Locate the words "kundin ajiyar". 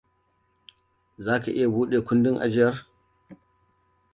2.07-2.75